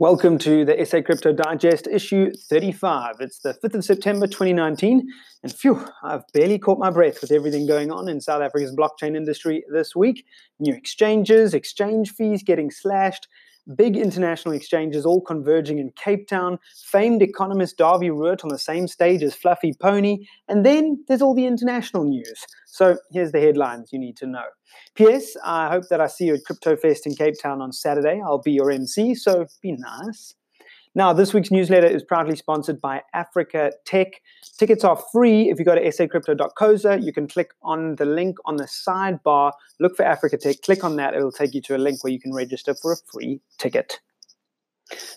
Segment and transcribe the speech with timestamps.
[0.00, 3.14] Welcome to the SA Crypto Digest issue 35.
[3.20, 5.08] It's the 5th of September 2019,
[5.44, 9.16] and phew, I've barely caught my breath with everything going on in South Africa's blockchain
[9.16, 10.24] industry this week.
[10.58, 13.28] New exchanges, exchange fees getting slashed,
[13.76, 18.86] big international exchanges all converging in Cape Town, famed economist Dawie Roodt on the same
[18.88, 22.44] stage as Fluffy Pony, and then there's all the international news.
[22.66, 24.44] So here's the headlines you need to know.
[24.94, 25.36] P.S.
[25.44, 28.20] I hope that I see you at Crypto Fest in Cape Town on Saturday.
[28.24, 30.34] I'll be your MC, so be nice.
[30.96, 34.22] Now, this week's newsletter is proudly sponsored by Africa Tech.
[34.58, 37.02] Tickets are free if you go to sacrypto.coza.
[37.02, 40.94] You can click on the link on the sidebar, look for Africa Tech, click on
[40.96, 43.98] that, it'll take you to a link where you can register for a free ticket.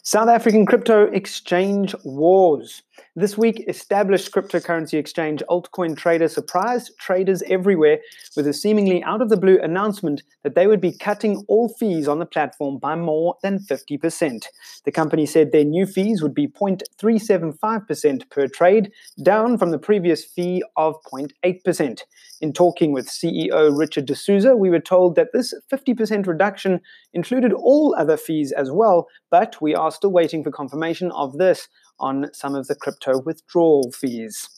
[0.02, 2.82] South African crypto exchange wars.
[3.20, 7.98] This week, established cryptocurrency exchange Altcoin Trader surprised traders everywhere
[8.36, 12.08] with a seemingly out of the blue announcement that they would be cutting all fees
[12.08, 14.46] on the platform by more than 50%.
[14.86, 18.92] The company said their new fees would be 0.375% per trade,
[19.24, 22.02] down from the previous fee of 0.8%.
[22.40, 26.80] In talking with CEO Richard D'Souza, we were told that this 50% reduction
[27.14, 31.68] included all other fees as well, but we are still waiting for confirmation of this
[32.00, 34.50] on some of the crypto withdrawal fees.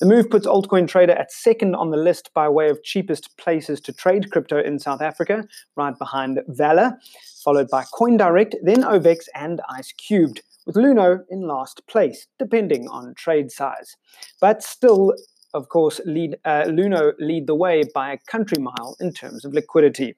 [0.00, 3.80] The move puts Altcoin Trader at second on the list by way of cheapest places
[3.82, 5.44] to trade crypto in South Africa,
[5.76, 6.96] right behind VALR,
[7.44, 13.14] followed by CoinDirect, then OVEX and Ice Cubed, with Luno in last place, depending on
[13.14, 13.96] trade size.
[14.40, 15.12] But still,
[15.54, 19.52] of course, lead, uh, Luno lead the way by a country mile in terms of
[19.52, 20.16] liquidity.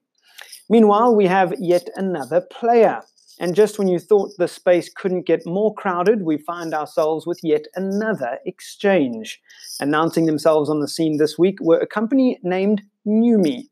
[0.69, 3.03] Meanwhile, we have yet another player.
[3.41, 7.41] And just when you thought the space couldn't get more crowded, we find ourselves with
[7.43, 9.41] yet another exchange.
[9.81, 13.65] Announcing themselves on the scene this week were a company named Numi.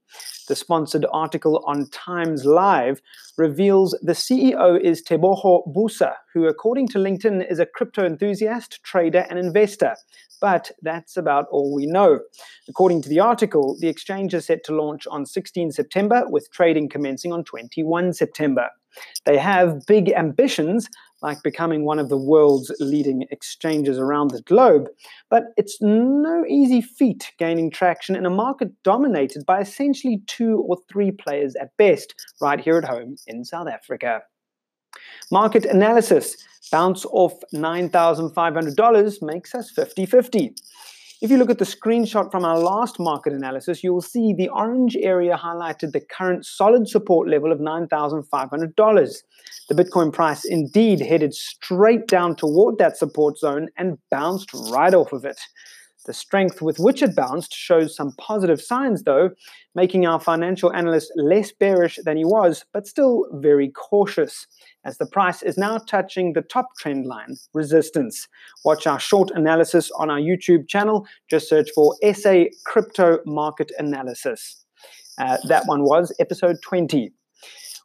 [0.48, 3.02] The sponsored article on Times Live
[3.36, 9.26] reveals the CEO is Teboho Busa, who, according to LinkedIn, is a crypto enthusiast, trader,
[9.28, 9.94] and investor.
[10.40, 12.20] But that's about all we know.
[12.68, 16.88] According to the article, the exchange is set to launch on 16 September, with trading
[16.88, 18.68] commencing on 21 September.
[19.26, 20.88] They have big ambitions,
[21.22, 24.88] like becoming one of the world's leading exchanges around the globe,
[25.30, 30.76] but it's no easy feat gaining traction in a market dominated by essentially two or
[30.90, 34.22] three players at best, right here at home in South Africa.
[35.30, 36.36] Market analysis
[36.70, 40.54] bounce off $9,500 makes us 50 50.
[41.20, 44.48] If you look at the screenshot from our last market analysis, you will see the
[44.50, 49.22] orange area highlighted the current solid support level of $9,500.
[49.68, 55.12] The Bitcoin price indeed headed straight down toward that support zone and bounced right off
[55.12, 55.40] of it.
[56.08, 59.28] The strength with which it bounced shows some positive signs, though,
[59.74, 64.46] making our financial analyst less bearish than he was, but still very cautious,
[64.86, 68.26] as the price is now touching the top trend line, resistance.
[68.64, 71.06] Watch our short analysis on our YouTube channel.
[71.28, 74.64] Just search for SA Crypto Market Analysis.
[75.18, 77.12] Uh, that one was episode 20.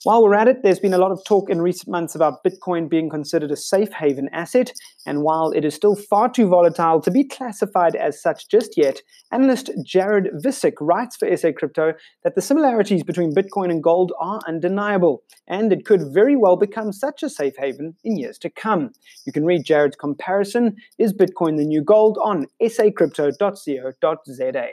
[0.05, 2.89] While we're at it, there's been a lot of talk in recent months about Bitcoin
[2.89, 4.73] being considered a safe haven asset,
[5.05, 8.99] and while it is still far too volatile to be classified as such just yet,
[9.31, 11.93] analyst Jared Visick writes for SA Crypto
[12.25, 16.91] that the similarities between Bitcoin and gold are undeniable, and it could very well become
[16.91, 18.89] such a safe haven in years to come.
[19.25, 24.67] You can read Jared's comparison, Is Bitcoin the New Gold, on sacrypto.co.za.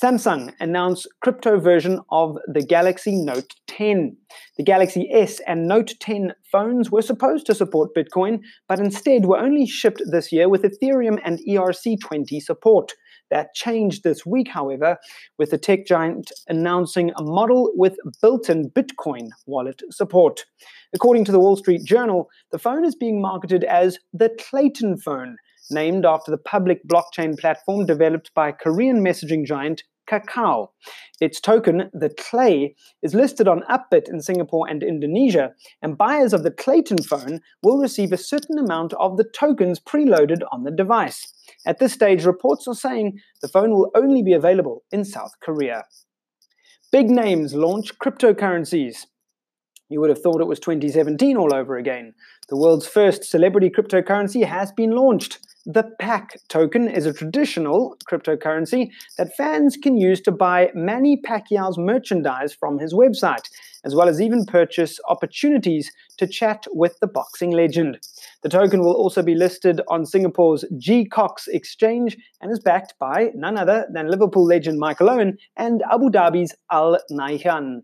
[0.00, 4.16] Samsung announced crypto version of the Galaxy Note 10.
[4.56, 8.38] The Galaxy S and Note 10 phones were supposed to support Bitcoin,
[8.68, 12.92] but instead were only shipped this year with Ethereum and ERC20 support.
[13.32, 14.98] That changed this week, however,
[15.36, 20.44] with the tech giant announcing a model with built in Bitcoin wallet support.
[20.94, 25.38] According to the Wall Street Journal, the phone is being marketed as the Klaytn phone
[25.70, 30.68] named after the public blockchain platform developed by Korean messaging giant Kakao.
[31.20, 35.52] Its token, the KLAY, is listed on Upbit in Singapore and Indonesia,
[35.82, 40.40] and buyers of the Klaytn phone will receive a certain amount of the tokens preloaded
[40.50, 41.32] on the device.
[41.66, 45.84] At this stage, reports are saying the phone will only be available in South Korea.
[46.90, 49.06] Big names launch cryptocurrencies.
[49.90, 52.14] You would have thought it was 2017 all over again.
[52.48, 55.38] The world's first celebrity cryptocurrency has been launched.
[55.70, 58.88] The PAC token is a traditional cryptocurrency
[59.18, 63.50] that fans can use to buy Manny Pacquiao's merchandise from his website,
[63.84, 67.98] as well as even purchase opportunities to chat with the boxing legend.
[68.42, 73.58] The token will also be listed on Singapore's GCOX exchange and is backed by none
[73.58, 77.82] other than Liverpool legend Michael Owen and Abu Dhabi's Al Nahyan.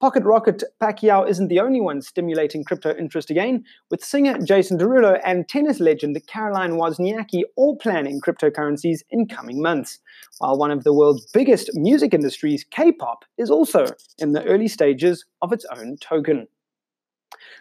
[0.00, 5.20] Pocket Rocket Pacquiao isn't the only one stimulating crypto interest again, with singer Jason Derulo
[5.24, 10.00] and tennis legend Caroline Wozniacki all planning cryptocurrencies in coming months,
[10.38, 13.86] while one of the world's biggest music industries, K-pop, is also
[14.18, 16.48] in the early stages of its own token.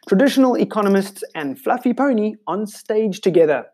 [0.07, 3.67] Traditional economists and Fluffy Pony on stage together.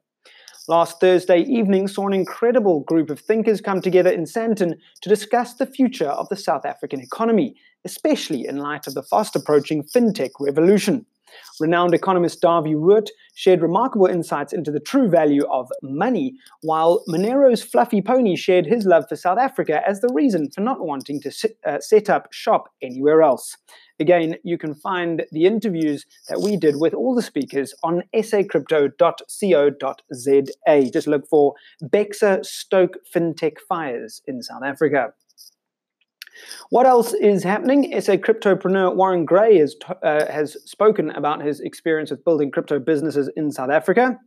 [0.68, 5.56] Last Thursday evening saw an incredible group of thinkers come together in Sandton to discuss
[5.56, 7.56] the future of the South African economy,
[7.86, 11.06] especially in light of the fast approaching fintech revolution.
[11.60, 17.62] Renowned economist Dawie Roodt shared remarkable insights into the true value of money, while Monero's
[17.62, 21.32] Fluffy Pony shared his love for South Africa as the reason for not wanting to
[21.32, 23.56] sit, uh, set up shop anywhere else.
[24.00, 30.92] Again, you can find the interviews that we did with all the speakers on sacrypto.co.za.
[30.92, 31.54] Just look for
[31.84, 35.14] Bexa Stoke FinTech Fires in South Africa.
[36.70, 38.00] What else is happening?
[38.00, 43.30] SA cryptopreneur Warren Gray has, uh, has spoken about his experience with building crypto businesses
[43.36, 44.18] in South Africa.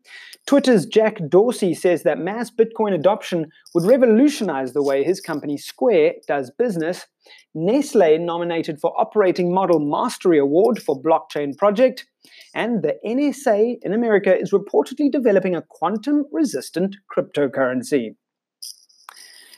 [0.47, 6.15] Twitter's Jack Dorsey says that mass Bitcoin adoption would revolutionize the way his company Square
[6.27, 7.07] does business.
[7.55, 12.07] Nestle nominated for Operating Model Mastery Award for blockchain project.
[12.55, 18.17] And the NSA in America is reportedly developing a quantum resistant cryptocurrency.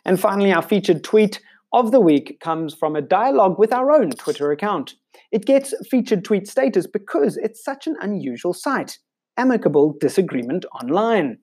[0.05, 1.41] And finally, our featured tweet
[1.75, 4.95] of the week comes from a dialogue with our own Twitter account.
[5.33, 8.99] It gets featured tweet status because it's such an unusual sight.
[9.37, 11.39] Amicable disagreement online.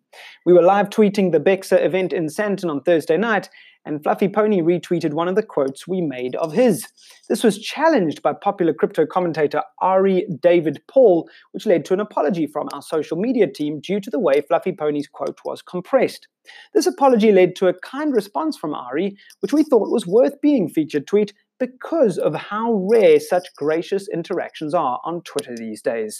[0.45, 3.49] We were live tweeting the Bexa event in Sandton on Thursday night,
[3.85, 6.87] and Fluffy Pony retweeted one of the quotes we made of his.
[7.29, 12.47] This was challenged by popular crypto commentator Ari David Paul, which led to an apology
[12.47, 16.27] from our social media team due to the way Fluffy Pony's quote was compressed.
[16.73, 20.67] This apology led to a kind response from Ari, which we thought was worth being
[20.69, 26.19] featured tweet because of how rare such gracious interactions are on Twitter these days.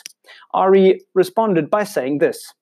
[0.54, 2.54] Ari responded by saying this.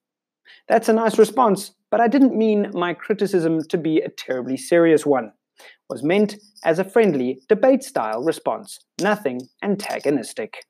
[0.68, 5.06] That's a nice response, but I didn't mean my criticism to be a terribly serious
[5.06, 5.32] one.
[5.60, 10.64] It was meant as a friendly, debate style response, nothing antagonistic.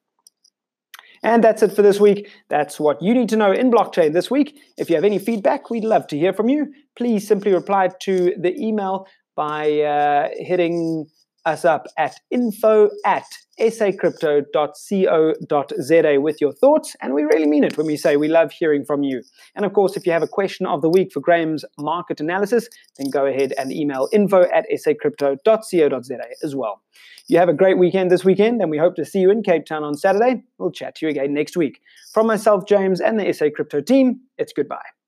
[1.21, 2.29] And that's it for this week.
[2.49, 4.57] That's what you need to know in blockchain this week.
[4.77, 6.73] If you have any feedback, we'd love to hear from you.
[6.97, 9.05] Please simply reply to the email
[9.35, 11.07] by uh, hitting
[11.49, 13.25] us up at info at
[13.59, 16.95] sacrypto.co.za with your thoughts.
[17.01, 19.23] And we really mean it when we say we love hearing from you.
[19.55, 22.69] And of course, if you have a question of the week for Graham's market analysis,
[22.97, 26.81] then go ahead and email info at sacrypto.co.za as well.
[27.27, 29.65] You have a great weekend this weekend, and we hope to see you in Cape
[29.65, 30.43] Town on Saturday.
[30.57, 31.81] We'll chat to you again next week.
[32.13, 34.98] From myself, James, and the SA Crypto team, it's goodbye.